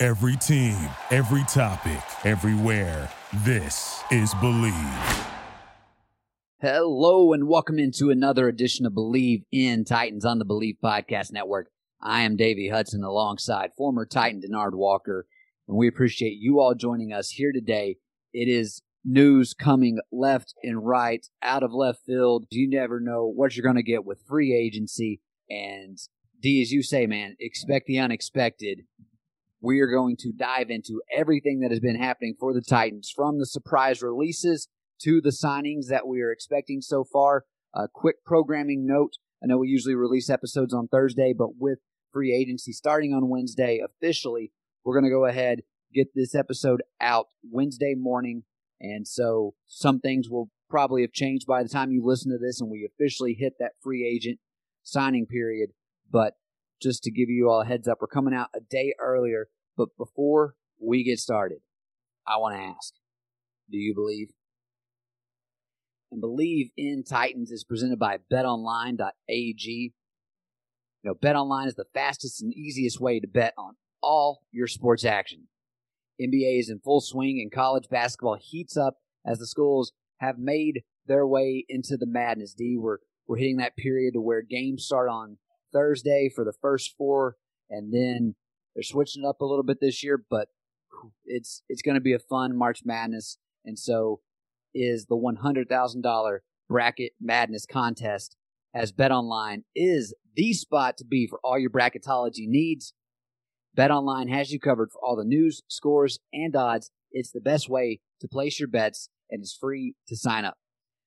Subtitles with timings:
[0.00, 0.76] Every team,
[1.10, 3.10] every topic, everywhere.
[3.38, 5.26] This is Believe.
[6.60, 11.72] Hello and welcome into another edition of Believe in Titans on the Believe Podcast Network.
[12.00, 15.26] I am Davey Hudson alongside former Titan Denard Walker,
[15.66, 17.96] and we appreciate you all joining us here today.
[18.32, 22.44] It is news coming left and right, out of left field.
[22.50, 25.22] You never know what you're going to get with free agency.
[25.50, 25.98] And
[26.40, 28.82] D, as you say, man, expect the unexpected.
[29.60, 33.38] We are going to dive into everything that has been happening for the Titans from
[33.38, 34.68] the surprise releases
[35.02, 37.44] to the signings that we are expecting so far.
[37.74, 39.14] A quick programming note.
[39.42, 41.78] I know we usually release episodes on Thursday, but with
[42.12, 44.52] free agency starting on Wednesday officially,
[44.84, 45.60] we're going to go ahead
[45.94, 48.44] get this episode out Wednesday morning.
[48.80, 52.60] And so some things will probably have changed by the time you listen to this
[52.60, 54.38] and we officially hit that free agent
[54.82, 55.70] signing period.
[56.10, 56.34] But
[56.80, 59.48] just to give you all a heads up, we're coming out a day earlier.
[59.78, 61.58] But before we get started,
[62.26, 62.92] I want to ask
[63.70, 64.28] do you believe?
[66.10, 69.92] And Believe in Titans is presented by betonline.ag.
[71.02, 75.04] You know, BetOnline is the fastest and easiest way to bet on all your sports
[75.04, 75.48] action.
[76.20, 80.82] NBA is in full swing and college basketball heats up as the schools have made
[81.06, 82.54] their way into the madness.
[82.54, 82.98] D, we're,
[83.28, 85.36] we're hitting that period to where games start on
[85.72, 87.36] Thursday for the first four,
[87.70, 88.34] and then
[88.78, 90.50] they're switching it up a little bit this year, but
[91.24, 94.20] it's it's going to be a fun March Madness, and so
[94.72, 98.36] is the one hundred thousand dollar bracket madness contest.
[98.72, 102.94] As BetOnline is the spot to be for all your bracketology needs.
[103.76, 106.92] BetOnline has you covered for all the news, scores, and odds.
[107.10, 110.56] It's the best way to place your bets, and it's free to sign up.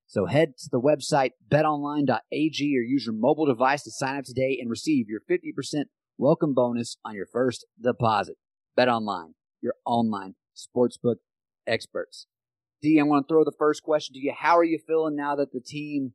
[0.08, 4.58] So head to the website betonline.ag or use your mobile device to sign up today
[4.60, 5.86] and receive your 50%
[6.18, 8.38] welcome bonus on your first deposit.
[8.76, 11.16] Bet online, your online sportsbook
[11.68, 12.28] experts.
[12.82, 14.34] D, I want to throw the first question to you.
[14.38, 16.14] How are you feeling now that the team,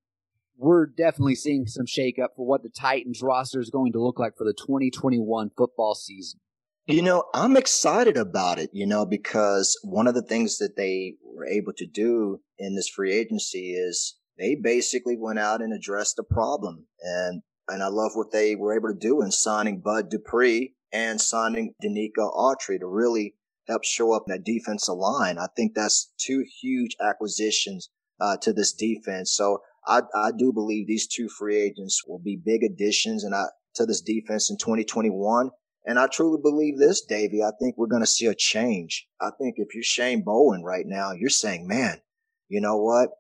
[0.57, 4.37] we're definitely seeing some shakeup for what the Titans roster is going to look like
[4.37, 6.41] for the 2021 football season?
[6.87, 11.15] You know, I'm excited about it, you know, because one of the things that they
[11.25, 16.17] were able to do in this free agency is they basically went out and addressed
[16.17, 16.87] the problem.
[17.01, 21.21] And, and I love what they were able to do in signing Bud Dupree and
[21.21, 23.35] signing Denico Autry to really
[23.67, 25.39] help show up that defensive line.
[25.39, 27.91] I think that's two huge acquisitions
[28.21, 29.33] uh, to this defense.
[29.33, 33.47] So I, I do believe these two free agents will be big additions and I,
[33.75, 35.51] to this defense in 2021.
[35.85, 37.43] And I truly believe this, Davey.
[37.43, 39.07] I think we're going to see a change.
[39.21, 42.01] I think if you're Shane Bowen right now, you're saying, man,
[42.49, 43.11] you know what?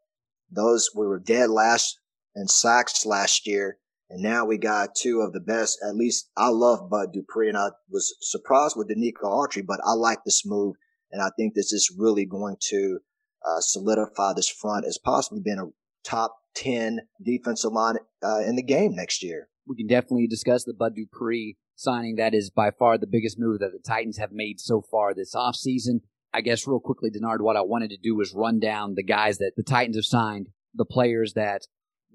[0.51, 2.01] Those we were dead last
[2.35, 3.79] in sacks last year.
[4.09, 5.78] And now we got two of the best.
[5.87, 9.93] At least I love Bud Dupree and I was surprised with Denico Autry, but I
[9.93, 10.77] like this move.
[11.11, 13.00] And I think this is really going to
[13.44, 15.67] uh, solidify this front as possibly being a
[16.05, 19.49] top 10 defensive line uh, in the game next year.
[19.67, 22.17] We can definitely discuss the Bud Dupree signing.
[22.17, 25.34] That is by far the biggest move that the Titans have made so far this
[25.34, 26.00] offseason.
[26.33, 29.38] I guess real quickly, Denard, what I wanted to do was run down the guys
[29.38, 31.62] that the Titans have signed, the players that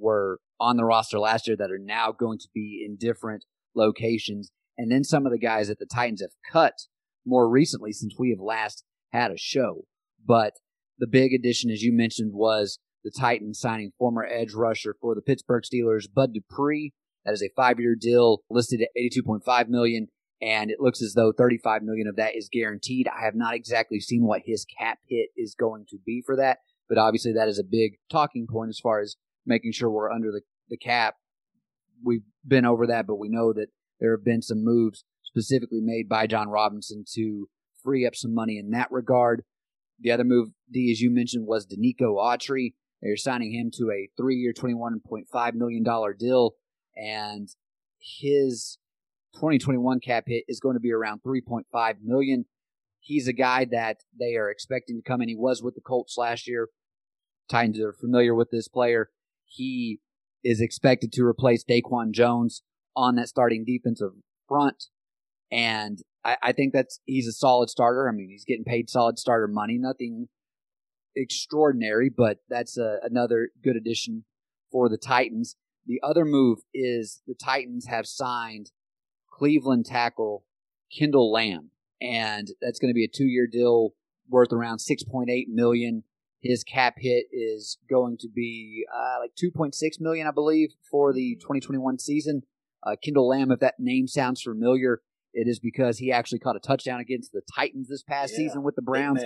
[0.02, 3.46] were on the roster last year that are now going to be in different
[3.76, 6.74] locations, and then some of the guys that the Titans have cut
[7.26, 9.86] more recently since we have last had a show.
[10.26, 10.54] But
[10.98, 15.22] the big addition, as you mentioned, was the Titans signing former edge rusher for the
[15.22, 16.94] Pittsburgh Steelers, Bud Dupree.
[17.26, 20.08] That is a five-year deal listed at 82.5 million,
[20.42, 23.08] and it looks as though 35 million of that is guaranteed.
[23.08, 26.60] I have not exactly seen what his cap hit is going to be for that,
[26.90, 29.16] but obviously that is a big talking point as far as
[29.46, 31.16] making sure we're under the, the cap.
[32.04, 33.68] We've been over that, but we know that
[34.00, 37.48] there have been some moves specifically made by Jon Robinson to
[37.84, 39.44] free up some money in that regard.
[40.00, 42.74] The other move, D, as you mentioned, was Denico Autry.
[43.02, 45.84] They're signing him to a three-year, $21.5 million
[46.18, 46.56] deal
[46.96, 47.50] and
[48.00, 48.78] his
[49.36, 52.46] 2021 cap hit is going to be around 3.5 million.
[53.00, 55.30] He's a guy that they are expecting to come in.
[55.30, 56.70] He was with the Colts last year.
[57.50, 59.10] Titans are familiar with this player.
[59.52, 60.00] He
[60.44, 62.64] is expected to replace Daquan Jones
[62.96, 64.14] on that starting defensive
[64.48, 64.86] front.
[65.52, 68.08] And I, I think that's he's a solid starter.
[68.08, 69.78] I mean, he's getting paid solid starter money.
[69.78, 70.30] Nothing
[71.16, 74.24] extraordinary, but that's a, another good addition
[74.72, 75.56] for the Titans.
[75.86, 78.72] The other move is the Titans have signed
[79.30, 80.46] Cleveland tackle
[80.98, 81.72] Kendall Lamm,
[82.02, 83.94] and that's going to be a two-year deal
[84.30, 86.04] worth around 6.8 million.
[86.42, 91.36] His cap hit is going to be uh, like 2.6 million, I believe, for the
[91.36, 92.42] 2021 season.
[92.84, 95.02] Uh, Kendall Lamm, if that name sounds familiar,
[95.34, 98.64] it is because he actually caught a touchdown against the Titans this past yeah, season
[98.64, 99.22] with the Browns.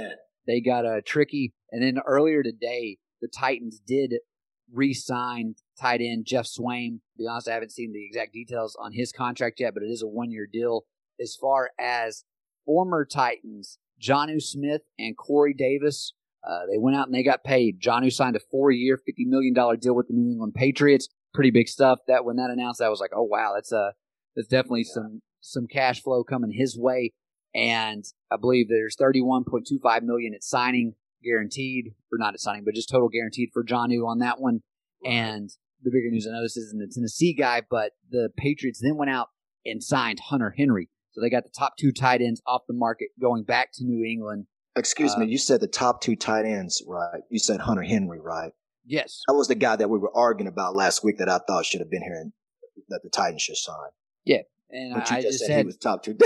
[0.46, 4.16] They got a uh, tricky, and then earlier today, the Titans did
[4.72, 7.00] re-sign tight end Geoff Swaim.
[7.18, 9.88] To be honest, I haven't seen the exact details on his contract yet, but it
[9.88, 10.86] is a one-year deal.
[11.20, 12.26] As far as
[12.66, 16.14] former Titans, Jonnu Smith and Corey Davis,
[16.46, 17.82] uh, they went out and they got paid.
[17.82, 21.10] Jonnu signed a four-year, fifty million dollar deal with the New England Patriots.
[21.34, 22.00] Pretty big stuff.
[22.08, 23.92] That when that announced, I was like, oh wow, that's a uh,
[24.36, 24.94] that's definitely yeah.
[24.94, 27.14] some some cash flow coming his way.
[27.54, 32.90] And I believe there's 31.25 million at signing guaranteed, or not at signing, but just
[32.90, 34.62] total guaranteed for Jonnu on that one.
[35.06, 35.50] And
[35.82, 39.12] the bigger news, I know this isn't the Tennessee guy, but the Patriots then went
[39.12, 39.30] out
[39.66, 40.90] and signed Hunter Henry.
[41.12, 44.04] So they got the top two tight ends off the market going back to New
[44.06, 44.48] England.
[44.76, 47.22] Excuse uh, me, you said the top two tight ends, right?
[47.30, 48.52] You said Hunter Henry, right?
[48.86, 49.22] Yes.
[49.28, 51.80] That was the guy that we were arguing about last week that I thought should
[51.80, 52.34] have been here and
[52.90, 53.90] that the Titans should sign.
[54.26, 56.18] Yeah, and but you I just, just said, he was top two.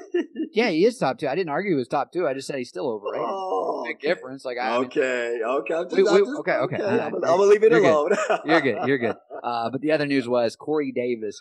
[0.52, 1.28] yeah, he is top two.
[1.28, 2.26] I didn't argue he was top two.
[2.26, 3.26] I just said he's still overrated.
[3.28, 4.08] Oh, Big okay.
[4.08, 4.44] difference.
[4.44, 6.54] Like I okay, okay, I'm just, just, okay, okay.
[6.54, 6.76] okay.
[6.76, 8.10] I'm, gonna, I'm, gonna leave it you're alone.
[8.10, 8.40] Good.
[8.44, 8.88] you're good.
[8.88, 9.16] You're good.
[9.42, 11.40] Uh, but the other news was Corey Davis,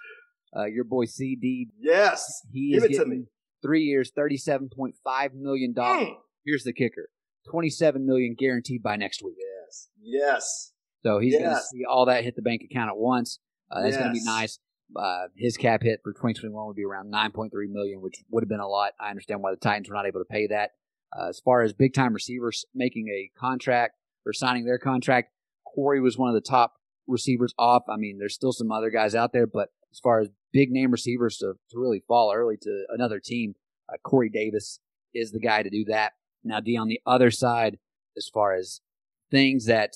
[0.57, 1.67] uh, your boy CD.
[1.79, 3.27] Yes, he Give is getting
[3.61, 6.07] three years, thirty-seven point five million dollars.
[6.07, 6.15] Mm.
[6.45, 7.09] Here's the kicker:
[7.49, 9.35] twenty-seven million guaranteed by next week.
[9.37, 10.71] Yes, yes.
[11.03, 11.41] So he's yes.
[11.41, 13.39] going to see all that hit the bank account at once.
[13.71, 14.03] Uh, that's yes.
[14.03, 14.59] going to be nice.
[14.95, 18.59] Uh, his cap hit for 2021 would be around 9.3 million, which would have been
[18.59, 18.91] a lot.
[18.99, 20.71] I understand why the Titans were not able to pay that.
[21.17, 23.95] Uh, as far as big time receivers making a contract
[24.25, 25.31] or signing their contract,
[25.65, 26.73] Corey was one of the top
[27.07, 27.83] receivers off.
[27.89, 30.91] I mean, there's still some other guys out there, but as far as big name
[30.91, 33.55] receivers to, to really fall early to another team,
[33.91, 34.79] uh, Corey Davis
[35.13, 36.13] is the guy to do that.
[36.43, 37.77] Now, D, on the other side,
[38.17, 38.81] as far as
[39.29, 39.95] things that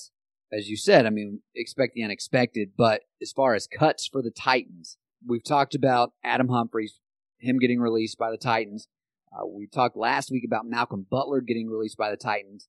[0.52, 2.72] as you said, I mean, expect the unexpected.
[2.76, 4.96] But as far as cuts for the Titans,
[5.26, 7.00] we've talked about Adam Humphries,
[7.38, 8.88] him getting released by the Titans.
[9.32, 12.68] Uh, we talked last week about Malcolm Butler getting released by the Titans.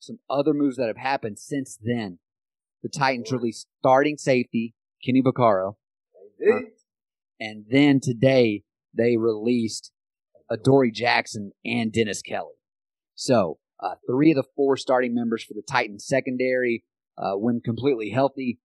[0.00, 2.18] Some other moves that have happened since then.
[2.82, 4.74] The Titans released starting safety
[5.04, 5.76] Kenny Vaccaro.
[6.40, 6.60] Uh,
[7.40, 8.64] and then today
[8.94, 9.92] they released
[10.50, 12.57] Adoree Jackson and Dennis Kelly.
[13.18, 16.84] So uh, three of the four starting members for the Titans secondary,
[17.18, 18.60] uh, when completely healthy,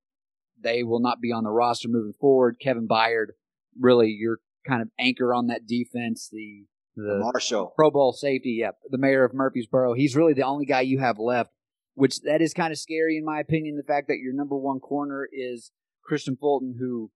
[0.61, 2.57] they will not be on the roster moving forward.
[2.61, 3.29] Kevin Byard,
[3.79, 6.29] really your kind of anchor on that defense.
[6.31, 9.95] The the Marshall Pro Bowl safety, yeah, the mayor of Murfreesboro.
[9.95, 11.49] He's really the only guy you have left,
[11.95, 13.75] which that is kind of scary in my opinion.
[13.75, 15.71] The fact that your number one corner is
[16.07, 17.09] Kristian Fulton, who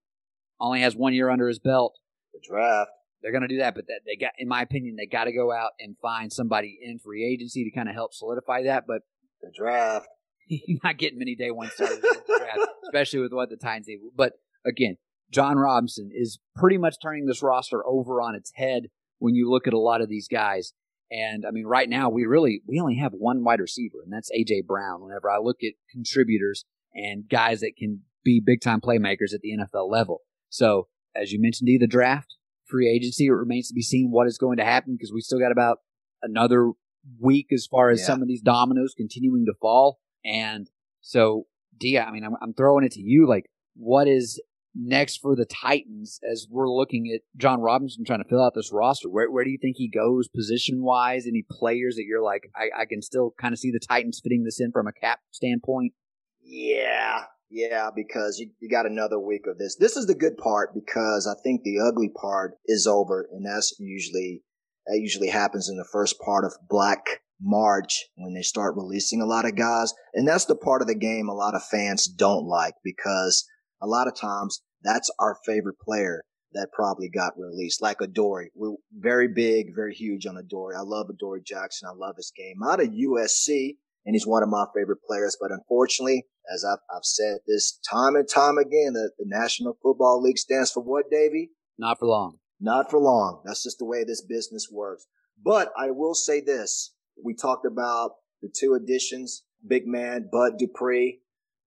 [0.59, 1.99] only has one year under his belt.
[2.33, 2.89] The draft.
[3.21, 5.33] They're going to do that, but that they got, in my opinion, they got to
[5.33, 8.85] go out and find somebody in free agency to kind of help solidify that.
[8.87, 9.01] But
[9.41, 10.07] the draft,
[10.47, 13.87] you're not getting many day one starters in the draft, especially with what the Titans
[13.87, 13.99] need.
[14.15, 14.33] But
[14.65, 14.97] again,
[15.31, 18.83] Jon Robinson is pretty much turning this roster over on its head
[19.19, 20.73] when you look at a lot of these guys.
[21.09, 24.29] And I mean, right now we really we only have one wide receiver, and that's
[24.31, 25.01] AJ Brown.
[25.01, 29.55] Whenever I look at contributors and guys that can be big time playmakers at the
[29.57, 32.35] NFL level, so as you mentioned, the draft
[32.67, 33.25] free agency.
[33.25, 35.79] It remains to be seen what is going to happen because we still got about
[36.21, 36.71] another
[37.19, 38.07] week as far as yeah.
[38.07, 39.99] some of these dominoes continuing to fall.
[40.25, 40.69] And
[41.01, 41.47] so,
[41.77, 43.27] Dia, I mean, I'm, I'm throwing it to you.
[43.27, 43.45] Like,
[43.75, 44.41] what is
[44.75, 48.71] next for the Titans as we're looking at Jon Robinson trying to fill out this
[48.71, 49.09] roster?
[49.09, 51.25] Where, where do you think he goes position wise?
[51.25, 54.43] Any players that you're like, I, I can still kind of see the Titans fitting
[54.43, 55.93] this in from a cap standpoint?
[56.41, 59.75] Yeah, yeah, because you, you got another week of this.
[59.79, 63.75] This is the good part because I think the ugly part is over, and that's
[63.79, 64.43] usually
[64.85, 69.25] that usually happens in the first part of Black March when they start releasing a
[69.25, 72.45] lot of guys, and that's the part of the game a lot of fans don't
[72.45, 73.45] like because
[73.81, 76.23] a lot of times that's our favorite player
[76.53, 78.49] that probably got released, like Adoree.
[78.55, 80.75] We're very big, very huge on Adoree.
[80.75, 81.89] I love Adoree Jackson.
[81.89, 82.55] I love his game.
[82.65, 85.37] Out of USC, and he's one of my favorite players.
[85.39, 90.21] But unfortunately, as I've, I've said this time and time again, the, the National Football
[90.23, 91.51] League stands for what, Davey?
[91.77, 92.39] Not for long.
[92.61, 93.41] Not for long.
[93.45, 95.05] That's just the way this business works.
[95.43, 96.93] But I will say this.
[97.21, 98.11] We talked about
[98.41, 101.19] the two additions, big man Bud Dupree,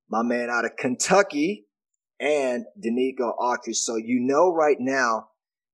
[0.09, 1.67] my man out of Kentucky,
[2.19, 3.75] and Denico Autry.
[3.75, 5.27] So you know right now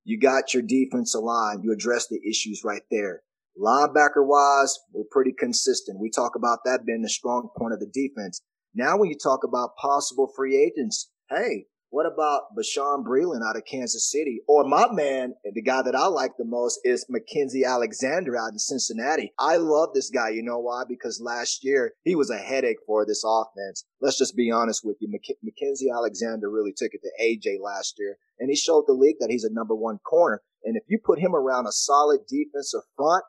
[0.05, 1.63] You got your defensive line.
[1.63, 3.23] You address the issues right there.
[3.61, 6.01] Linebacker wise, we're pretty consistent.
[6.01, 8.43] We talk about that being the strong point of the defense.
[8.75, 13.65] Now, when you talk about possible free agents, hey, what about Bashaud Breeland out of
[13.65, 14.41] Kansas City?
[14.47, 18.59] Or my man, the guy that I like the most is Mackensie Alexander out in
[18.59, 19.33] Cincinnati.
[19.39, 20.31] I love this guy.
[20.31, 20.83] You know why?
[20.87, 23.87] Because last year he was a headache for this offense.
[24.01, 25.09] Let's just be honest with you.
[25.11, 29.17] Mac- Mackensie Alexander really took it to AJ last year and he showed the league
[29.21, 30.43] that he's a number one corner.
[30.65, 33.25] And if you put him around a solid defensive front,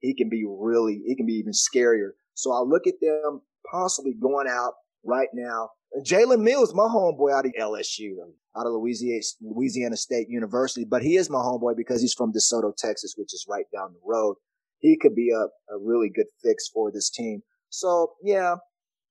[0.00, 2.10] he can be really, he can be even scarier.
[2.34, 4.74] So I look at them possibly going out
[5.04, 5.70] right now.
[5.92, 8.16] And Jalen Mills, my homeboy out of LSU,
[8.56, 12.76] out of Louisiana, Louisiana State University, but he is my homeboy because he's from DeSoto,
[12.76, 14.36] Texas, which is right down the road.
[14.80, 17.42] He could be a, a really good fix for this team.
[17.70, 18.56] So yeah,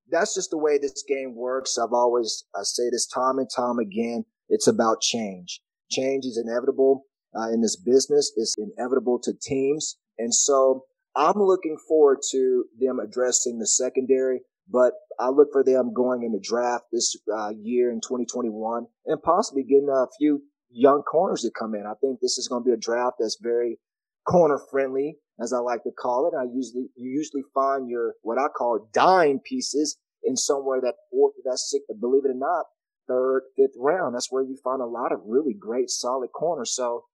[0.10, 1.77] that's just the way this game works.
[1.77, 4.25] I've always, I say this time and time again.
[4.50, 5.62] It's about change.
[5.89, 7.06] Change is inevitable
[7.38, 8.32] uh, in this business.
[8.36, 9.98] It's inevitable to teams.
[10.17, 15.93] And so I'm looking forward to them addressing the secondary, but I look for them
[15.93, 21.01] going in the draft this uh, year in 2021 and possibly getting a few young
[21.03, 21.86] corners to come in.
[21.86, 23.79] I think this is going to be a draft that's very
[24.27, 26.36] corner friendly, as I like to call it.
[26.38, 31.33] I usually, you usually find your, what I call dime pieces in somewhere that fourth,
[31.45, 32.65] that sixth, believe it or not,
[33.07, 34.15] third, fifth round.
[34.15, 36.75] That's where you find a lot of really great, solid corners.
[36.75, 37.05] So,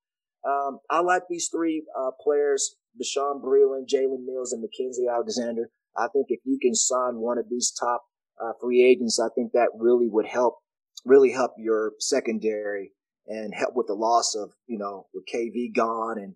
[0.45, 5.69] um, I like these three, uh, players, Bashaud Breeland, Jalen Mills, and Mackensie Alexander.
[5.97, 8.03] I think if you can sign one of these top
[8.41, 10.57] uh, free agents, I think that really would help,
[11.05, 12.91] really help your secondary
[13.27, 16.17] and help with the loss of, you know, with KV gone.
[16.17, 16.35] And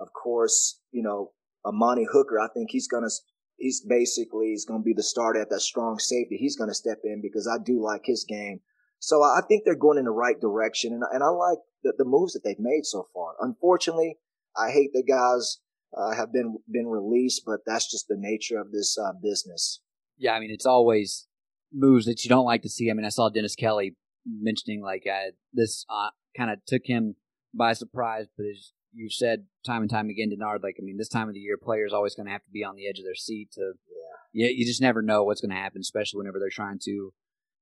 [0.00, 1.32] of course, you know,
[1.64, 3.10] Amani Hooker, I think he's going to,
[3.56, 6.36] he's basically, he's going to be the starter at that strong safety.
[6.36, 8.60] He's going to step in because I do like his game.
[9.00, 10.92] So I think they're going in the right direction.
[10.92, 13.34] And, and I like the, the moves that they've made so far.
[13.40, 14.18] Unfortunately,
[14.56, 15.58] I hate the guys
[15.96, 19.80] uh, have been been released, but that's just the nature of this uh, business.
[20.16, 21.26] Yeah, I mean, it's always
[21.72, 22.90] moves that you don't like to see.
[22.90, 27.16] I mean, I saw Dennis Kelly mentioning like uh, this uh, kind of took him
[27.54, 31.08] by surprise, but as you've said time and time again, Denard, like I mean, this
[31.08, 33.04] time of the year, players always going to have to be on the edge of
[33.04, 33.60] their seat to.
[33.88, 33.94] Yeah.
[34.34, 37.14] Yeah, you just never know what's going to happen, especially whenever they're trying to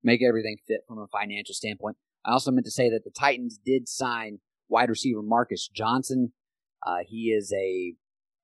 [0.02, 1.96] make everything fit from a financial standpoint.
[2.24, 6.32] I also meant to say that the Titans did sign wide receiver Marcus Johnson.
[6.84, 7.94] Uh, he is a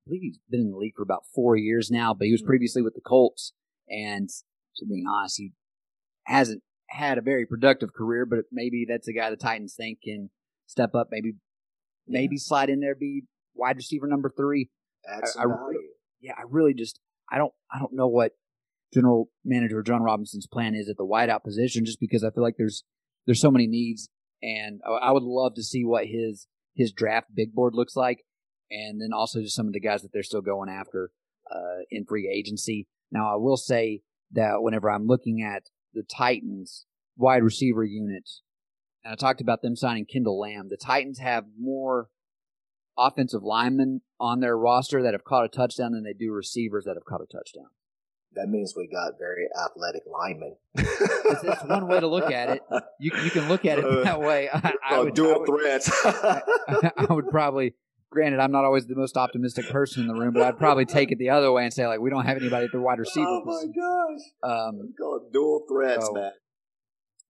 [0.04, 2.40] I believe he's been in the league for about four years now, but he was
[2.40, 2.48] hmm.
[2.48, 3.52] previously with the Colts.
[3.88, 4.28] And
[4.76, 5.52] to be honest, he
[6.24, 10.30] hasn't had a very productive career, but maybe that's a guy the Titans think can
[10.66, 11.34] step up, maybe
[12.06, 13.22] maybe slide in there, be
[13.54, 14.70] wide receiver number three.
[15.04, 15.84] That's I, I really,
[16.20, 18.32] yeah, I really just I don't I don't know what
[18.92, 22.56] general manager Jon Robinson's plan is at the wideout position, just because I feel like
[22.58, 22.84] there's
[23.26, 24.08] there's so many needs,
[24.42, 28.24] and I would love to see what his his draft big board looks like
[28.72, 31.10] and then also just some of the guys that they're still going after
[31.50, 32.88] uh, in free agency.
[33.10, 34.00] Now, I will say
[34.32, 36.86] that whenever I'm looking at the Titans
[37.16, 38.28] wide receiver unit,
[39.04, 42.08] and I talked about them signing Kendall Lamm, the Titans have more
[42.96, 46.96] offensive linemen on their roster that have caught a touchdown than they do receivers that
[46.96, 47.68] have caught a touchdown.
[48.34, 50.56] That means we got very athletic linemen.
[50.74, 52.62] it's, one way to look at it.
[52.98, 54.48] You, you can look at it that way.
[54.50, 55.90] I, I would, dual I would, threats.
[56.04, 56.42] I,
[56.96, 57.74] I would probably
[58.12, 61.10] granted, I'm not always the most optimistic person in the room, but I'd probably take
[61.10, 63.26] it the other way and say like we don't have anybody at the wide receiver.
[63.26, 64.20] Oh my gosh!
[64.42, 66.32] Um, call it dual threats, so, man.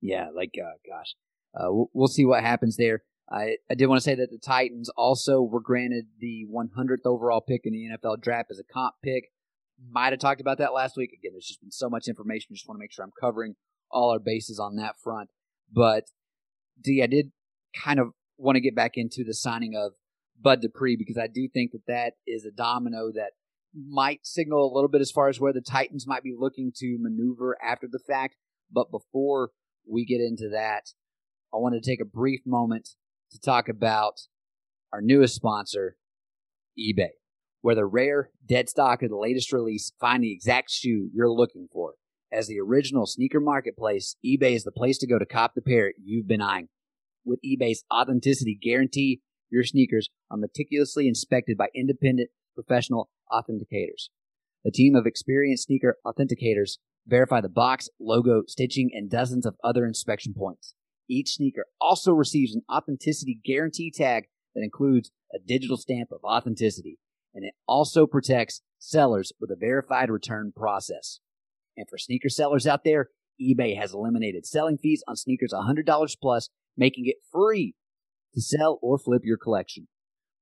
[0.01, 1.15] Yeah, like uh, gosh,
[1.55, 3.03] uh, we'll, we'll, see what happens there.
[3.31, 7.41] I, I did want to say that the Titans also were granted the 100th overall
[7.41, 9.31] pick in the NFL draft as a comp pick.
[9.91, 11.13] Might have talked about that last week.
[11.13, 12.55] Again, there's just been so much information.
[12.55, 13.55] Just want to make sure I'm covering
[13.91, 15.31] all our bases on that front.
[15.73, 16.05] But
[16.81, 17.33] D, I did
[17.75, 19.93] kind of want to get back into the signing of
[20.43, 23.33] Bud Dupree because I do think that that is a domino that
[23.75, 26.99] might signal a little bit as far as where the Titans might be looking to
[27.01, 28.37] maneuver after the fact.
[28.71, 29.51] But before
[29.91, 30.91] we get into that,
[31.53, 32.91] I want to take a brief moment
[33.33, 34.21] to talk about
[34.93, 35.97] our newest sponsor,
[36.79, 37.11] eBay.
[37.61, 41.69] Where the rare, dead stock of the latest release find the exact shoe you're looking
[41.73, 41.95] for.
[42.33, 45.93] As the original sneaker marketplace, eBay is the place to go to cop the pair
[46.03, 46.69] you've been eyeing.
[47.25, 49.21] With eBay's authenticity guarantee,
[49.53, 54.09] your sneakers are meticulously inspected by independent professional authenticators.
[54.65, 59.85] A team of experienced sneaker authenticators verify the box, logo, stitching, and dozens of other
[59.85, 60.75] inspection points.
[61.09, 66.99] Each sneaker also receives an authenticity guarantee tag that includes a digital stamp of authenticity,
[67.35, 71.21] and it also protects sellers with a verified return process.
[71.77, 76.49] And for sneaker sellers out there, eBay has eliminated selling fees on sneakers $100 plus,
[76.77, 77.75] making it free
[78.35, 79.89] to sell or flip your collection.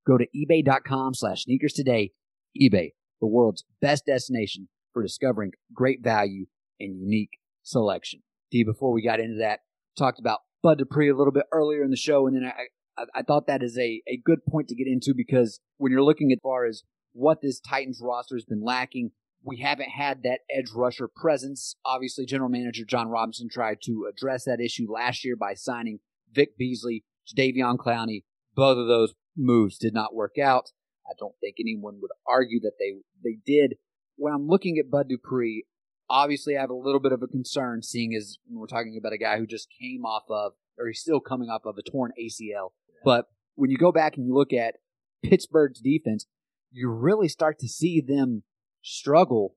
[0.07, 2.13] Go to ebay.com slash sneakers today.
[2.61, 6.47] eBay, the world's best destination for discovering great value
[6.79, 8.23] and unique selection.
[8.51, 9.61] D, before we got into that,
[9.97, 13.21] talked about Bud Dupree a little bit earlier in the show, and then I, I,
[13.21, 16.33] I thought that is a, a good point to get into because when you're looking
[16.33, 16.83] as far as
[17.13, 19.11] what this Titans roster has been lacking,
[19.43, 21.77] we haven't had that edge rusher presence.
[21.85, 26.01] Obviously, general manager Jon Robinson tried to address that issue last year by signing
[26.33, 27.05] Vic Beasley,
[27.37, 28.25] Jadeveon Clowney.
[28.55, 30.73] Both of those moves did not work out.
[31.07, 33.77] I don't think anyone would argue that they they did.
[34.17, 35.65] When I'm looking at Bud Dupree,
[36.09, 39.19] obviously I have a little bit of a concern seeing as we're talking about a
[39.19, 42.71] guy who just came off of or he's still coming off of a torn ACL.
[43.05, 44.77] But when you go back and you look at
[45.23, 46.27] Pittsburgh's defense,
[46.71, 48.43] you really start to see them
[48.83, 49.57] struggle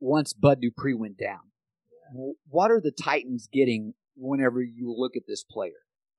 [0.00, 1.40] once Bud Dupree went down.
[2.48, 5.72] What are the Titans getting whenever you look at this player?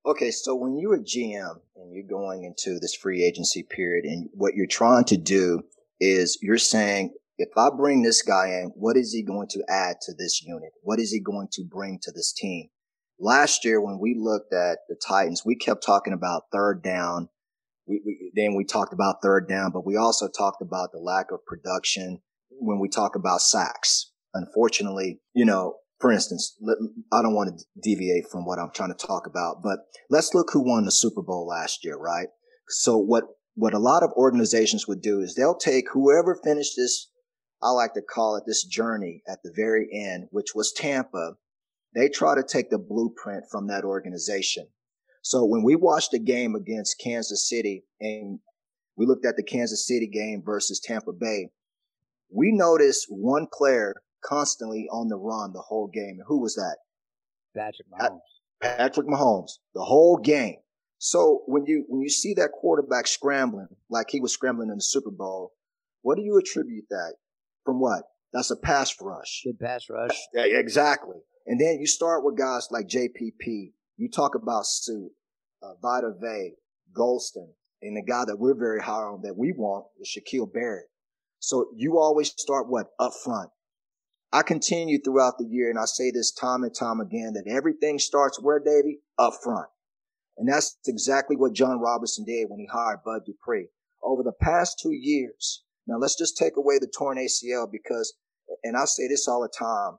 [0.05, 4.29] Okay, so when you're a GM and you're going into this free agency period, and
[4.33, 5.61] what you're trying to do
[5.99, 9.97] is you're saying, if I bring this guy in, what is he going to add
[10.03, 10.71] to this unit?
[10.83, 12.69] What is he going to bring to this team?
[13.19, 17.27] Last year, when we looked at the Titans, we kept talking about third down.
[17.85, 21.31] We, we, then we talked about third down, but we also talked about the lack
[21.31, 24.11] of production when we talk about sacks.
[24.33, 26.57] Unfortunately, you know, for instance,
[27.11, 29.79] I don't want to deviate from what I'm trying to talk about, but
[30.09, 32.27] let's look who won the Super Bowl last year, right?
[32.69, 33.25] So what,
[33.55, 37.11] what a lot of organizations would do is they'll take whoever finished this,
[37.61, 41.33] I like to call it this journey at the very end, which was Tampa.
[41.93, 44.67] They try to take the blueprint from that organization.
[45.21, 48.39] So when we watched the game against Kansas City and
[48.95, 51.49] we looked at the Kansas City game versus Tampa Bay,
[52.33, 56.17] we noticed one player constantly on the run the whole game.
[56.17, 56.77] And who was that?
[57.55, 58.19] Patrick Mahomes.
[58.61, 60.57] Patrick Mahomes, the whole game.
[60.97, 64.81] So when you when you see that quarterback scrambling like he was scrambling in the
[64.81, 65.53] Super Bowl,
[66.01, 67.13] what do you attribute that
[67.63, 67.79] from?
[67.79, 68.03] What?
[68.33, 69.43] That's a pass rush.
[69.45, 70.17] Good pass rush.
[70.33, 71.17] Yeah, exactly.
[71.47, 73.71] And then you start with guys like JPP.
[73.97, 75.07] You talk about Suh,
[75.63, 76.53] uh, Vita Vea,
[76.95, 77.49] Gholston,
[77.81, 80.87] and the guy that we're very high on that we want is Shaquille Barrett.
[81.39, 83.49] So you always start what up front.
[84.31, 87.97] I continue throughout the year, and I say this time and time again that everything
[87.97, 89.01] starts where, Davey?
[89.17, 89.67] Up front.
[90.37, 93.69] And that's exactly what Jon Robinson did when he hired Bud Dupree.
[94.03, 98.13] Over the past two years, now let's just take away the torn ACL because,
[98.63, 99.97] and I say this all the time,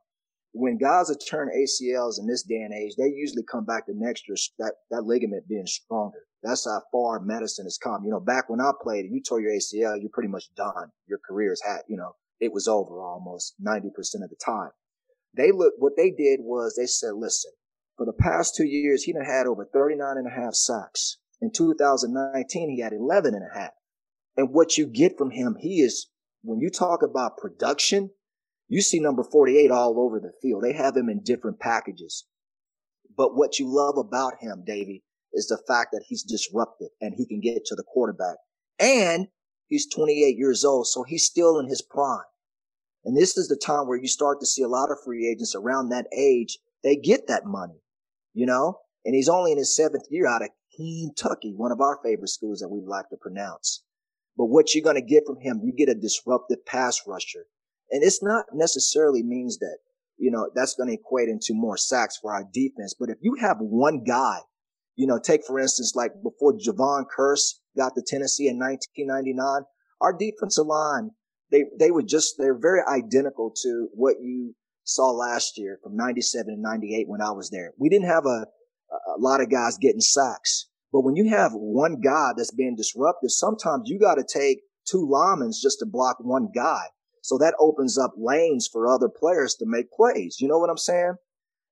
[0.53, 3.95] when guys are turn ACLs in this day and age, they usually come back the
[3.95, 6.27] next year, that, that ligament being stronger.
[6.43, 8.05] That's how far medicine has come.
[8.05, 10.90] You know, back when I played and you tore your ACL, you're pretty much done.
[11.07, 13.88] Your career's had, you know, it was over almost 90%
[14.22, 14.70] of the time.
[15.37, 17.53] They look, what they did was they said, listen,
[17.96, 21.18] for the past two years, he had over 39 and a half sacks.
[21.40, 23.72] In 2019, he had 11 and a half.
[24.37, 26.09] And what you get from him, he is,
[26.42, 28.11] when you talk about production,
[28.68, 30.62] you see number 48 all over the field.
[30.62, 32.24] They have him in different packages.
[33.16, 37.26] But what you love about him, Davey, is the fact that he's disruptive and he
[37.26, 38.37] can get to the quarterback.
[38.79, 39.29] And
[39.66, 42.24] he's 28 years old, so he's still in his prime.
[43.05, 45.55] And this is the time where you start to see a lot of free agents
[45.55, 46.59] around that age.
[46.83, 47.81] They get that money,
[48.35, 51.99] you know, and he's only in his seventh year out of Kentucky, one of our
[52.03, 53.83] favorite schools that we like to pronounce.
[54.37, 57.47] But what you're going to get from him, you get a disruptive pass rusher.
[57.91, 59.79] And it's not necessarily means that,
[60.17, 62.95] you know, that's going to equate into more sacks for our defense.
[62.99, 64.39] But if you have one guy,
[64.97, 69.63] you know, take for instance, like before Jevon Kearse got to Tennessee in 1999,
[70.01, 71.11] our defensive line
[71.51, 76.47] they they were just they're very identical to what you saw last year from 97
[76.49, 77.73] and 98 when I was there.
[77.79, 78.47] We didn't have a,
[78.91, 83.31] a lot of guys getting sacks, but when you have one guy that's being disruptive,
[83.31, 86.85] sometimes you got to take two linemen just to block one guy.
[87.23, 90.39] So that opens up lanes for other players to make plays.
[90.41, 91.15] You know what I'm saying?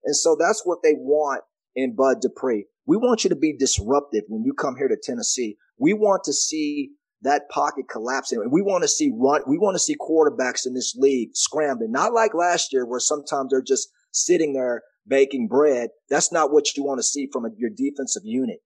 [0.04, 1.42] And so that's what they want
[1.74, 2.66] in Bud Dupree.
[2.86, 5.56] We want you to be disruptive when you come here to Tennessee.
[5.78, 6.90] We want to see
[7.22, 8.40] that pocket collapsing.
[8.40, 11.92] And we want to see run, we want to see quarterbacks in this league scrambling,
[11.92, 15.90] not like last year where sometimes they're just sitting there baking bread.
[16.08, 18.58] That's not what you want to see from a, your defensive unit.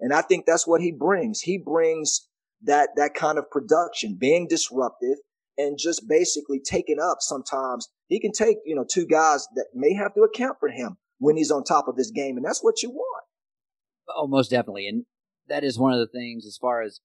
[0.00, 1.40] And I think that's what he brings.
[1.40, 2.26] He brings
[2.62, 5.18] that, that kind of production, being disruptive
[5.58, 9.94] and just basically taking up sometimes he can take, you know, two guys that may
[9.94, 12.36] have to account for him when he's on top of his game.
[12.36, 13.24] And that's what you want.
[14.08, 14.88] Oh, most definitely.
[14.88, 15.04] And
[15.48, 17.00] that is one of the things as far as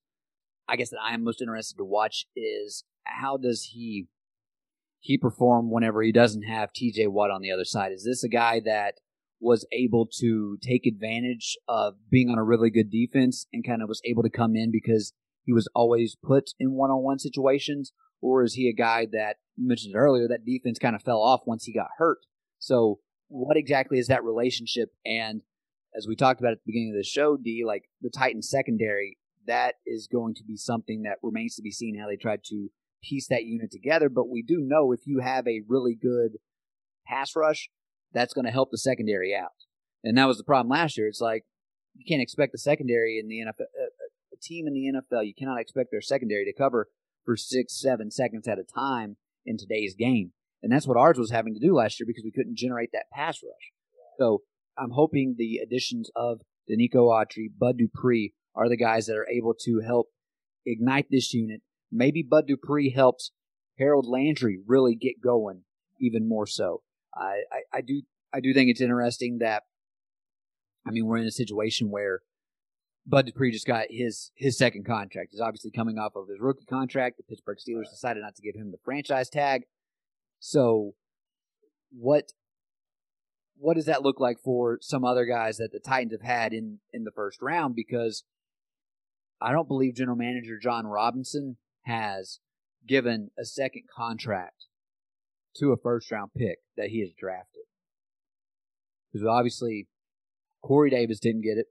[0.68, 4.08] I guess that I am most interested to watch is how does he
[5.00, 7.92] he perform whenever he doesn't have TJ Watt on the other side?
[7.92, 8.96] Is this a guy that
[9.40, 13.88] was able to take advantage of being on a really good defense and kind of
[13.88, 17.94] was able to come in because he was always put in one on one situations?
[18.22, 21.42] Or is he a guy that you mentioned earlier that defense kind of fell off
[21.46, 22.20] once he got hurt?
[22.58, 24.90] So, what exactly is that relationship?
[25.06, 25.42] And
[25.96, 29.18] as we talked about at the beginning of the show, D, like the Titans secondary,
[29.48, 32.70] that is going to be something that remains to be seen how they try to
[33.04, 34.10] piece that unit together.
[34.10, 36.38] But we do know if you have a really good
[37.06, 37.70] pass rush,
[38.14, 39.52] that's going to help the secondary out.
[40.04, 41.08] And that was the problem last year.
[41.08, 41.44] It's like
[41.94, 45.34] you can't expect the secondary in the NFL, uh, a team in the NFL, you
[45.38, 46.90] cannot expect their secondary to cover
[47.24, 50.32] for six, seven seconds at a time in today's game.
[50.62, 53.06] And that's what ours was having to do last year because we couldn't generate that
[53.12, 53.72] pass rush.
[54.18, 54.42] So
[54.78, 59.54] I'm hoping the additions of Denico Autry, Bud Dupree are the guys that are able
[59.66, 60.08] to help
[60.66, 61.62] ignite this unit.
[61.92, 63.32] Maybe Bud Dupree helps
[63.78, 65.64] Harold Landry really get going
[66.00, 66.82] even more so.
[67.14, 68.02] I, I, I do
[68.34, 69.64] I do think it's interesting that
[70.86, 72.22] I mean we're in a situation where
[73.06, 75.30] Bud Dupree just got his his second contract.
[75.32, 77.18] He's obviously coming off of his rookie contract.
[77.18, 79.64] The Pittsburgh Steelers decided not to give him the franchise tag.
[80.40, 80.96] So
[81.92, 82.32] what
[83.58, 86.80] what does that look like for some other guys that the Titans have had in
[86.92, 88.24] in the first round because
[89.42, 92.40] I don't believe general manager Jon Robinson has
[92.88, 94.66] given a second contract
[95.58, 97.64] to a first round pick that he has drafted.
[99.12, 99.88] Because obviously,
[100.64, 101.68] Corey Davis didn't get it.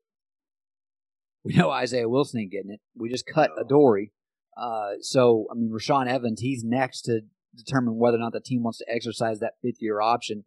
[1.44, 2.80] We know Isaiah Wilson ain't getting it.
[2.96, 4.12] We just cut Adoree.
[4.56, 7.20] Uh, so, I mean, Rashaan Evans, he's next to
[7.54, 10.44] determine whether or not the team wants to exercise that fifth year option.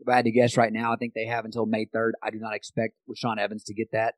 [0.00, 2.12] If I had to guess right now, I think they have until May 3rd.
[2.22, 4.14] I do not expect Rashaan Evans to get that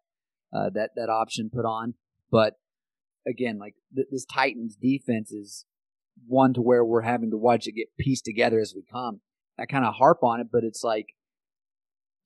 [0.55, 1.95] uh, that that option put on.
[2.31, 2.55] But
[3.27, 5.65] again, like th- this Titans defense is
[6.27, 9.21] one to where we're having to watch it get pieced together as we come.
[9.59, 11.07] I kind of harp on it, but it's like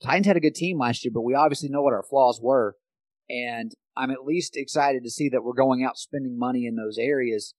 [0.02, 2.76] Titans had a good team last year, but we obviously know what our flaws were.
[3.28, 6.98] And I'm at least excited to see that we're going out spending money in those
[6.98, 7.54] areas.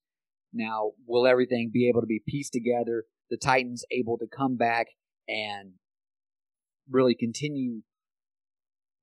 [0.54, 3.04] Now, will everything be able to be pieced together?
[3.30, 4.88] The Titans able to come back
[5.28, 5.74] and
[6.90, 7.82] really continue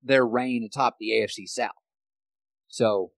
[0.03, 1.71] their reign atop the AFC South.
[2.69, 3.13] So,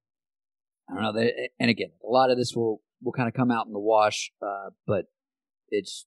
[0.90, 1.28] I don't know.
[1.60, 4.32] And again, a lot of this will will kind of come out in the wash.
[4.42, 5.06] Uh, but
[5.68, 6.06] it's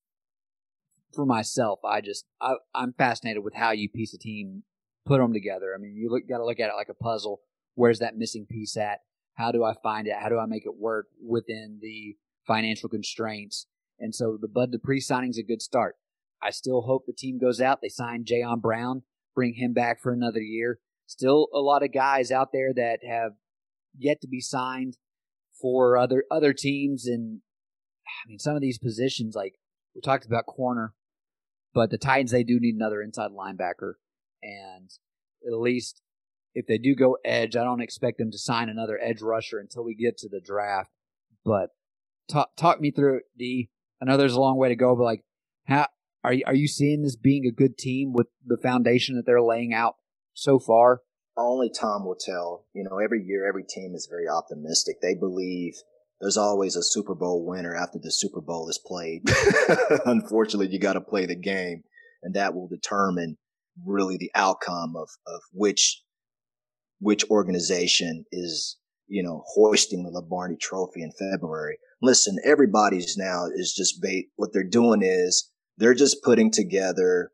[1.13, 1.79] for myself.
[1.85, 4.63] I just I, I'm fascinated with how you piece a team,
[5.05, 5.73] put them together.
[5.75, 7.41] I mean, you look got to look at it like a puzzle.
[7.75, 8.99] Where's that missing piece at?
[9.35, 10.15] How do I find it?
[10.19, 13.67] How do I make it work within the financial constraints?
[13.99, 15.95] And so the Bud Dupree signing is a good start.
[16.41, 17.81] I still hope the team goes out.
[17.81, 19.03] They sign Jayon Brown,
[19.35, 20.79] bring him back for another year.
[21.05, 23.33] Still a lot of guys out there that have
[23.97, 24.97] yet to be signed
[25.61, 27.41] for other other teams and
[28.07, 29.55] I mean some of these positions like
[29.95, 30.93] we talked about corner,
[31.73, 33.93] but the Titans they do need another inside linebacker
[34.41, 34.89] and
[35.45, 36.01] at least
[36.53, 39.83] if they do go edge, I don't expect them to sign another edge rusher until
[39.83, 40.91] we get to the draft.
[41.45, 41.69] But
[42.29, 43.69] talk talk me through it, D.
[44.01, 45.23] I know there's a long way to go, but like
[45.65, 45.87] how
[46.23, 49.41] are you, are you seeing this being a good team with the foundation that they're
[49.41, 49.95] laying out
[50.33, 51.01] so far?
[51.41, 52.65] Only time will tell.
[52.73, 55.01] You know, every year, every team is very optimistic.
[55.01, 55.73] They believe
[56.19, 59.23] there's always a Super Bowl winner after the Super Bowl is played.
[60.05, 61.83] Unfortunately, you got to play the game,
[62.21, 63.37] and that will determine
[63.85, 66.03] really the outcome of, of which
[66.99, 68.77] which organization is
[69.07, 71.77] you know hoisting the Lombardi Trophy in February.
[72.01, 74.27] Listen, everybody's now is just bait.
[74.35, 77.31] What they're doing is they're just putting together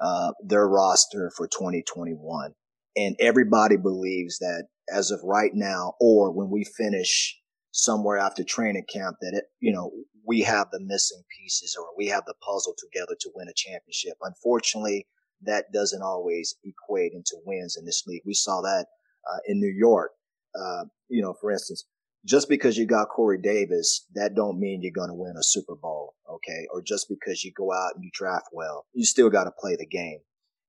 [0.00, 2.54] uh, their roster for 2021
[2.96, 7.38] and everybody believes that as of right now, or when we finish
[7.72, 9.92] somewhere after training camp, that it, you know,
[10.26, 14.16] we have the missing pieces or we have the puzzle together to win a championship.
[14.22, 15.06] Unfortunately,
[15.42, 18.22] that doesn't always equate into wins in this league.
[18.26, 18.86] We saw that
[19.30, 20.12] uh, in New York.
[20.54, 21.84] Uh, you know, for instance,
[22.26, 25.74] just because you got Corey Davis, that don't mean you're going to win a Super
[25.74, 26.66] Bowl, okay?
[26.72, 29.76] Or just because you go out and you draft well, you still got to play
[29.76, 30.20] the game.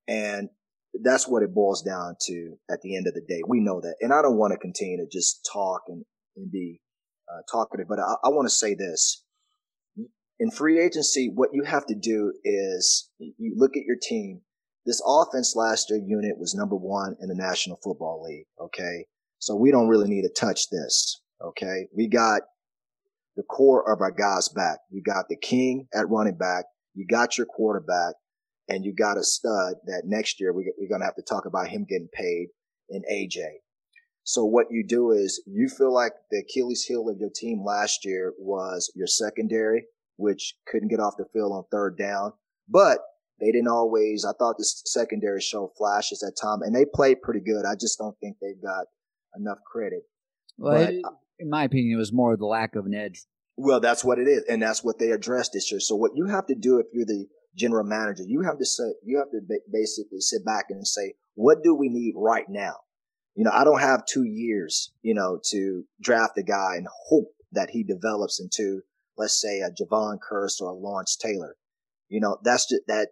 [0.08, 0.50] And
[1.04, 3.42] that's what it boils down to at the end of the day.
[3.48, 3.96] We know that.
[4.02, 6.04] And I don't want to continue to just talk and,
[6.36, 6.82] and be
[7.32, 9.24] uh, talkative, but I, I want to say this.
[10.40, 14.42] In free agency, what you have to do is you look at your team.
[14.86, 18.48] This offense last year unit was number one in the National Football League.
[18.60, 19.06] Okay.
[19.38, 21.22] So we don't really need to touch this.
[21.40, 21.88] Okay.
[21.96, 22.42] We got
[23.36, 24.80] the core of our guys back.
[24.90, 26.66] You got the king at running back.
[26.96, 28.16] You got your quarterback
[28.68, 31.46] and you got a stud that next year we, we're going to have to talk
[31.46, 32.48] about him getting paid
[32.90, 33.42] in AJ.
[34.24, 38.06] So what you do is you feel like the Achilles heel of your team last
[38.06, 39.86] year was your secondary,
[40.18, 42.34] which couldn't get off the field on third down.
[42.70, 43.00] But
[43.40, 44.24] they didn't always.
[44.24, 47.66] I thought the secondary showed flashes at time, and they played pretty good.
[47.66, 48.86] I just don't think they've got
[49.36, 50.04] enough credit.
[50.58, 51.06] Well, but, it,
[51.40, 53.24] in my opinion, it was more the lack of an edge.
[53.58, 55.80] Well, that's what it is, and that's what they addressed this year.
[55.80, 58.94] So what you have to do if you're the general manager, you have to say,
[59.04, 59.40] you have to
[59.72, 62.76] basically sit back and say, what do we need right now?
[63.36, 67.30] You know, I don't have two years, you know, to draft a guy and hope
[67.54, 68.82] that he develops into,
[69.18, 71.56] let's say, a Jevon Kearse or a Lawrence Taylor.
[72.10, 73.10] You know, that's just that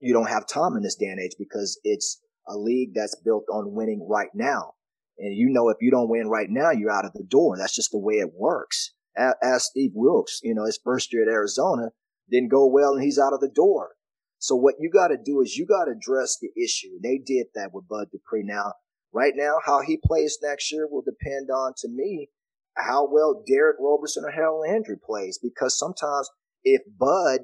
[0.00, 3.44] you don't have time in this day and age because it's a league that's built
[3.50, 4.74] on winning right now.
[5.18, 7.56] And you know, if you don't win right now, you're out of the door.
[7.56, 8.92] That's just the way it works.
[9.16, 11.90] As Steve Wilks, you know, his first year at Arizona
[12.32, 13.90] didn't go well and he's out of the door.
[14.38, 16.98] So what you got to do is you got to address the issue.
[17.00, 18.42] They did that with Bud Dupree.
[18.42, 18.72] Now,
[19.12, 22.30] right now, how he plays next year will depend on, to me,
[22.76, 25.38] how well Derick Roberson or Harold Landry plays.
[25.40, 26.28] Because sometimes
[26.64, 27.42] if Bud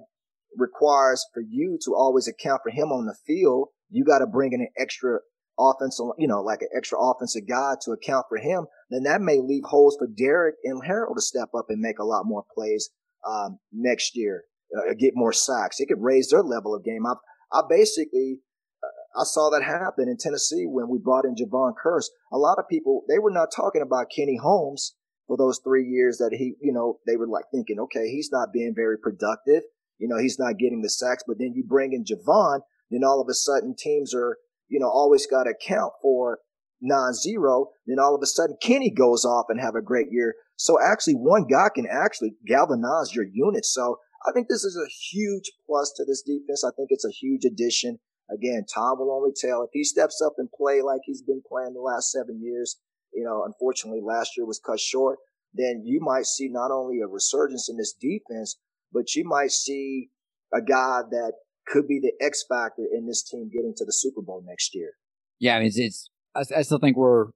[0.57, 4.53] requires for you to always account for him on the field, you got to bring
[4.53, 5.20] in an extra
[5.57, 8.66] offensive, you know, like an extra offensive guy to account for him.
[8.90, 12.05] Then that may leave holes for Derick and Harold to step up and make a
[12.05, 12.90] lot more plays
[13.24, 14.42] um, next year
[14.76, 15.81] uh, get more sacks.
[15.81, 17.07] It could raise their level of game.
[17.07, 17.14] I,
[17.52, 18.40] I basically,
[18.83, 22.07] uh, I saw that happen in Tennessee when we brought in Jevon Kearse.
[22.33, 24.94] A lot of people, they were not talking about Kenny Holmes
[25.26, 28.52] for those three years that he, you know, they were like thinking, okay, he's not
[28.52, 29.62] being very productive.
[29.98, 33.20] You know, he's not getting the sacks, but then you bring in Jevon, then all
[33.20, 36.38] of a sudden teams are, you know, always got to account for
[36.81, 37.70] non-zero.
[37.87, 40.35] Then all of a sudden Kenny goes off and have a great year.
[40.57, 43.64] So actually one guy can actually galvanize your unit.
[43.64, 46.64] So I think this is a huge plus to this defense.
[46.64, 47.98] I think it's a huge addition.
[48.31, 51.74] Again, Tom will only tell if he steps up and play like he's been playing
[51.74, 52.78] the last seven years.
[53.12, 55.18] You know, unfortunately, last year was cut short.
[55.54, 58.59] Then you might see not only a resurgence in this defense,
[58.92, 60.11] but you might see
[60.52, 61.33] a guy that
[61.66, 64.92] could be the X factor in this team getting to the Super Bowl next year.
[65.38, 67.28] Yeah, I mean, it's, it's I, I, still think we're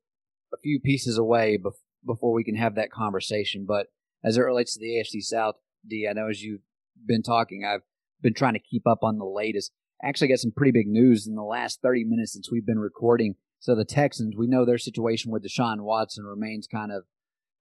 [0.53, 3.65] a few pieces away bef- before we can have that conversation.
[3.67, 3.87] But
[4.25, 6.61] as it relates to the AFC South, D, I know as you
[7.07, 7.83] been talking, I've
[8.21, 9.73] been trying to keep up on the latest.
[10.03, 13.35] Actually, got some pretty big news in the last 30 minutes since we've been recording.
[13.61, 17.05] So the Texans, we know their situation with Deshaun Watson remains kind of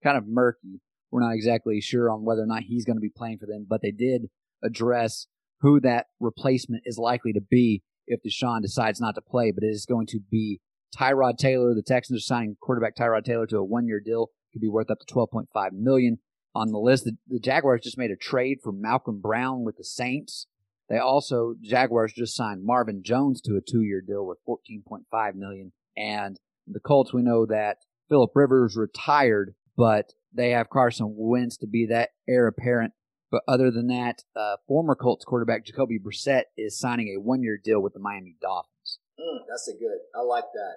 [0.02, 0.80] kind of murky.
[1.10, 3.66] We're not exactly sure on whether or not he's going to be playing for them,
[3.68, 4.22] but they did
[4.64, 5.26] address
[5.60, 9.52] who that replacement is likely to be if Deshaun decides not to play.
[9.52, 10.60] But it is going to be
[10.96, 11.74] Tyrod Taylor.
[11.74, 14.30] The Texans are signing quarterback Tyrod Taylor to a one-year deal.
[14.52, 16.18] Could be worth up to 12.5 million
[16.54, 17.04] on the list.
[17.04, 20.46] The, the, Jaguars just made a trade for Malcolm Brown with the Saints.
[20.88, 25.72] They also Jaguars just signed Marvin Jones to a two-year deal worth 14.5 million.
[25.96, 31.66] And the Colts, we know that Philip Rivers retired, but they have Carson Wentz to
[31.66, 32.92] be that heir apparent.
[33.30, 37.80] But other than that, uh, former Colts quarterback Jacoby Brissett is signing a one-year deal
[37.80, 38.98] with the Miami Dolphins.
[39.18, 39.98] Mm, that's a good.
[40.14, 40.74] I like that.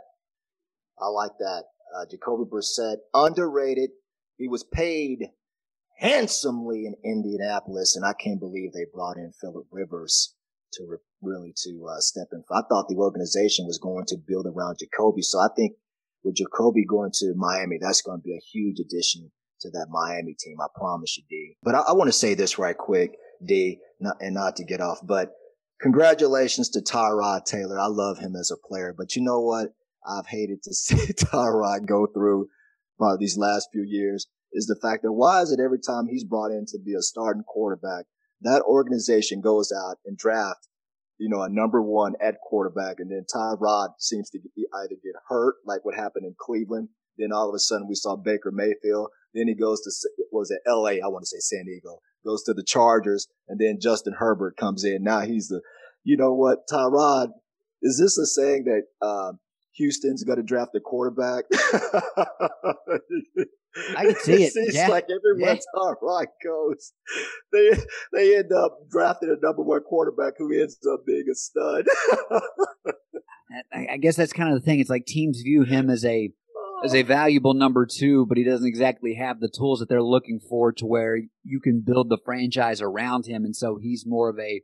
[0.97, 1.63] I like that.
[1.93, 3.89] Uh, Jacoby Brissett, underrated.
[4.37, 5.31] He was paid
[5.97, 10.35] handsomely in Indianapolis, and I can't believe they brought in Philip Rivers
[10.73, 12.43] to re- really to uh, step in.
[12.51, 15.73] I thought the organization was going to build around Jacoby, so I think
[16.23, 19.31] with Jacoby going to Miami, that's going to be a huge addition
[19.61, 20.57] to that Miami team.
[20.59, 21.55] I promise you, D.
[21.63, 24.81] But I, I want to say this right quick, D, not, and not to get
[24.81, 25.31] off, but
[25.81, 27.79] congratulations to Tyrod Taylor.
[27.79, 29.69] I love him as a player, but you know what?
[30.07, 32.49] I've hated to see Tyrod go through
[32.99, 36.23] about these last few years is the fact that why is it every time he's
[36.23, 38.05] brought in to be a starting quarterback,
[38.41, 40.67] that organization goes out and draft,
[41.17, 45.55] you know, a number one at quarterback, and then Tyrod seems to either get hurt,
[45.65, 46.89] like what happened in Cleveland.
[47.17, 49.09] Then all of a sudden we saw Baker Mayfield.
[49.33, 49.91] Then he goes to
[50.31, 51.01] was it L.A.
[51.01, 51.99] I want to say San Diego.
[52.25, 55.03] Goes to the Chargers, and then Justin Herbert comes in.
[55.03, 55.61] Now he's the,
[56.03, 57.29] you know what, Tyrod.
[57.81, 59.39] Is this a saying that um,
[59.75, 61.45] Houston's got to draft a quarterback?
[63.95, 64.53] I can see it.
[64.53, 64.87] Seems yeah.
[64.87, 65.61] like everywhere yeah.
[65.75, 66.93] Tom Rock goes,
[67.51, 67.71] they
[68.13, 71.85] they end up drafting a number one quarterback who ends up being a stud.
[73.73, 74.79] I guess that's kind of the thing.
[74.79, 76.31] It's like teams view him as a
[76.83, 77.05] as a oh.
[77.05, 80.85] valuable number two, but he doesn't exactly have the tools that they're looking for to
[80.85, 83.43] where you can build the franchise around him.
[83.45, 84.61] And so he's more of a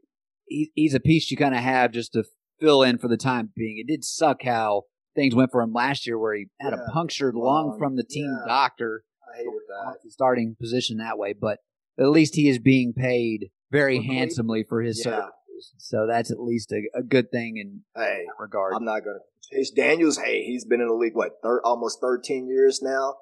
[0.47, 2.23] he's a piece you kind of have just to
[2.59, 3.77] fill in for the time being.
[3.77, 4.83] It did suck how
[5.15, 8.03] things went for him last year, where he had yeah, a punctured lung from the
[8.03, 8.47] team yeah.
[8.47, 9.03] doctor.
[9.33, 11.59] I hated that starting position that way, but
[11.99, 15.11] at least he is being paid very handsomely for his yeah.
[15.11, 15.73] services.
[15.77, 18.73] So that's at least a, a good thing in hey, regard.
[18.75, 20.17] I'm not going to Chase Daniels.
[20.17, 23.15] Hey, he's been in the league what thir- almost 13 years now.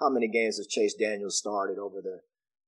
[0.00, 2.20] How many games has Chase Daniels started over the?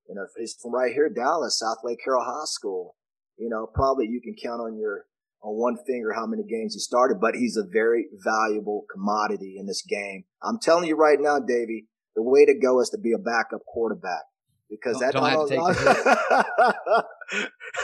[0.07, 2.95] You know, he's from right here, Dallas, Southlake Carroll High School.
[3.37, 5.05] You know, probably you can count on your
[5.45, 9.67] on one finger how many games he started, but he's a very valuable commodity in
[9.67, 10.23] this game.
[10.41, 13.61] I'm telling you right now, Davey, the way to go is to be a backup
[13.67, 14.23] quarterback
[14.69, 17.05] because Don't- that don't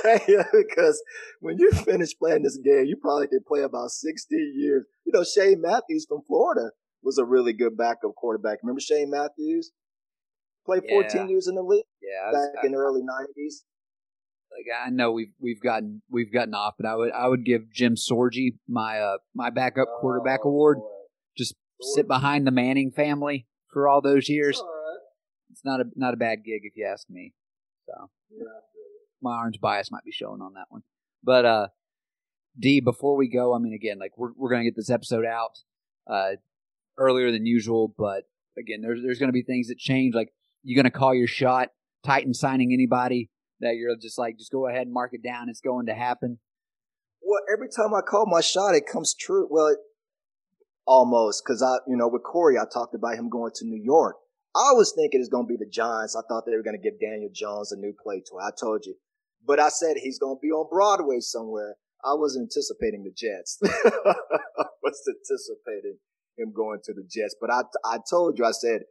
[0.28, 1.02] yeah, because
[1.40, 4.86] when you finish playing this game, you probably could play about 60 years.
[5.06, 6.72] You know, Shane Matthews from Florida
[7.04, 8.60] was a really good backup quarterback.
[8.64, 9.72] Remember Shane Matthews?
[10.66, 11.28] Played 14 Yeah.
[11.28, 13.64] years in the league Yeah, I back in the early 90s.
[14.52, 17.72] Like I know we've we've gotten we've gotten off, but I would I would give
[17.72, 20.78] Jim Sorgi my uh my backup quarterback Oh, award.
[20.80, 20.88] boy.
[21.38, 21.56] Just
[21.96, 24.60] sit behind the Manning family for all those years.
[24.60, 25.00] All right.
[25.52, 27.34] It's not a not a bad gig if you ask me.
[27.88, 28.44] So Yeah.
[29.22, 30.84] my orange bias might be showing on that one.
[31.24, 31.68] But uh
[32.60, 35.60] D, before we go, I mean again, like we're we're gonna get this episode out
[36.08, 36.32] uh
[36.98, 38.24] earlier than usual, but
[38.58, 40.14] again, there's there's gonna be things that change.
[40.14, 40.34] Like
[40.64, 41.70] you're gonna call your shot,
[42.06, 43.30] Titan signing anybody
[43.62, 46.40] that you're just like just go ahead and mark it down, it's going to happen.
[47.22, 49.48] Well, every time I call my shot, it comes true.
[49.50, 49.78] Well, it,
[50.86, 54.18] almost because I, you know, with Corey, I talked about him going to New York.
[54.56, 56.16] I was thinking it's going to be the Giants.
[56.16, 58.40] I thought they were going to give Daniel Jones a new play toy.
[58.40, 58.96] I told you,
[59.46, 61.76] but I said he's going to be on Broadway somewhere.
[62.04, 63.60] I was anticipating the Jets.
[63.66, 65.98] I was anticipating
[66.38, 68.82] him going to the Jets, but I, I told you, I said.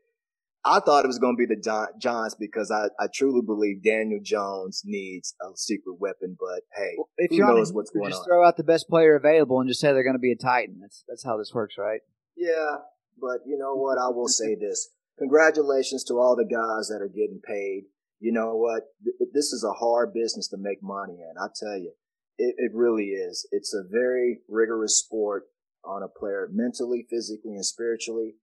[0.65, 4.21] I thought it was going to be the Giants because I, I truly believe Daniel
[4.23, 6.37] Jones needs a secret weapon.
[6.39, 8.27] But hey, Well, if on knows what's going just on?
[8.27, 10.79] throw out the best player available and just say they're going to be a Titan.
[10.81, 12.01] That's that's how this works, right?
[12.37, 12.77] Yeah,
[13.21, 13.99] but you know what?
[13.99, 14.91] I will say this.
[15.19, 17.85] Congratulations to all the guys that are getting paid.
[18.21, 18.83] You know what?
[19.03, 21.35] Th- This is a hard business to make money in.
[21.41, 21.93] I tell you,
[22.39, 23.47] it, it really is.
[23.53, 25.45] It's a very rigorous sport
[25.85, 28.35] on a player mentally, physically, and spiritually.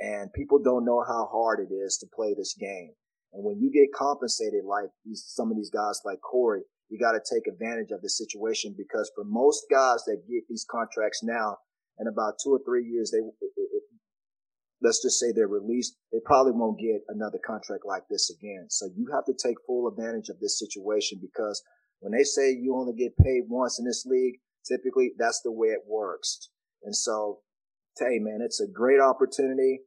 [0.00, 2.92] And people don't know how hard it is to play this game.
[3.32, 7.12] And when you get compensated like these, some of these guys like Corey, you got
[7.12, 11.58] to take advantage of the situation because for most guys that get these contracts now,
[12.00, 13.82] in about two or three years, they it, it,
[14.82, 18.66] let's just say they're released, they probably won't get another contract like this again.
[18.70, 21.62] So you have to take full advantage of this situation because
[22.00, 25.68] when they say you only get paid once in this league, typically that's the way
[25.68, 26.48] it works.
[26.82, 27.40] And so,
[27.98, 29.80] hey man, it's a great opportunity,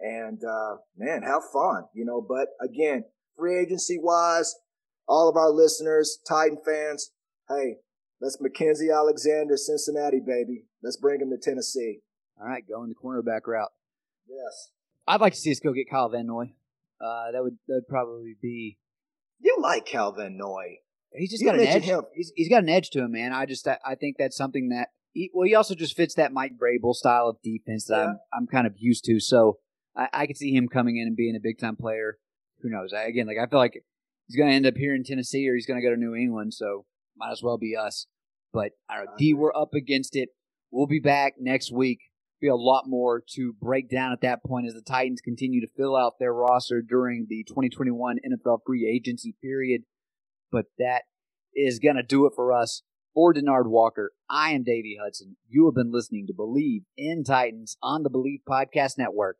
[0.00, 2.24] and uh, man, have fun, you know.
[2.26, 3.04] But again,
[3.36, 4.54] free agency wise,
[5.08, 7.12] all of our listeners, Titan fans,
[7.48, 7.76] hey,
[8.20, 10.64] let's Mackenzie Alexander, Cincinnati, baby.
[10.82, 12.00] Let's bring him to Tennessee.
[12.40, 13.70] All right, going the cornerback route.
[14.28, 14.70] Yes.
[15.06, 16.52] I'd like to see us go get Kyle Van Noy.
[17.00, 18.78] Uh, that would that would probably be.
[19.40, 20.78] You like Kyle Van Noy.
[21.12, 21.82] He's just You got an edge.
[21.82, 22.02] him.
[22.14, 23.32] He's, he's got an edge to him, man.
[23.32, 24.88] I just I, I think that's something that.
[25.12, 28.46] He, well, he also just fits that Mike Vrabel style of defense that I'm I'm
[28.46, 29.18] kind of used to.
[29.18, 29.58] So
[29.96, 32.18] I, I could see him coming in and being a big time player.
[32.62, 32.92] Who knows?
[32.92, 33.82] I, again, like I feel like
[34.26, 36.14] he's going to end up here in Tennessee or he's going to go to New
[36.14, 36.54] England.
[36.54, 36.84] So
[37.16, 38.06] might as well be us.
[38.52, 39.12] But I don't know.
[39.12, 40.30] I D, we're up against it.
[40.70, 42.00] We'll be back next week.
[42.40, 45.72] Be a lot more to break down at that point as the Titans continue to
[45.76, 49.82] fill out their roster during the 2021 NFL free agency period.
[50.50, 51.02] But that
[51.54, 52.82] is going to do it for us.
[53.12, 55.36] For Denard Walker, I am Davey Hudson.
[55.48, 59.36] You have been listening to Bleav in Titans on the Bleav Podcast Network.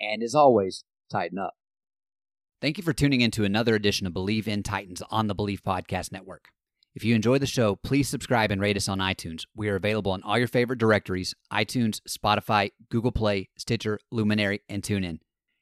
[0.00, 1.54] And as always, tighten up.
[2.60, 5.60] Thank you for tuning in to another edition of Bleav in Titans on the Bleav
[5.60, 6.48] Podcast Network.
[6.94, 9.44] If you enjoy the show, please subscribe and rate us on iTunes.
[9.54, 14.82] We are available on all your favorite directories iTunes, Spotify, Google Play, Stitcher, Luminary, and
[14.82, 15.20] TuneIn.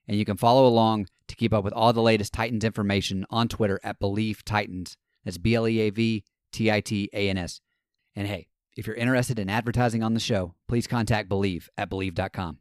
[0.08, 3.48] And you can follow along to keep up with all the latest Titans information on
[3.48, 4.96] Twitter at Bleav Titans.
[5.24, 7.60] That's B L E A V T I T A N S.
[8.14, 8.46] And hey,
[8.76, 12.60] if you're interested in advertising on the show, please contact Bleav at Bleav.com.